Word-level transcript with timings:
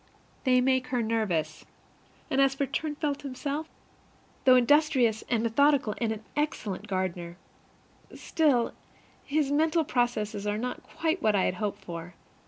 They 0.45 0.61
make 0.61 0.87
her 0.87 1.03
nervous. 1.03 1.63
And 2.31 2.41
as 2.41 2.55
for 2.55 2.65
Turnfelt 2.65 3.21
himself, 3.21 3.69
though 4.45 4.55
industrious 4.55 5.23
and 5.29 5.43
methodical 5.43 5.93
and 5.99 6.11
an 6.11 6.23
excellent 6.35 6.87
gardener, 6.87 7.37
still, 8.15 8.73
his 9.23 9.51
mental 9.51 9.83
processes 9.83 10.47
are 10.47 10.57
not 10.57 10.81
quite 10.81 11.21
what 11.21 11.35
I 11.35 11.43
had 11.43 11.53
hoped 11.61 11.85
for. 11.85 12.15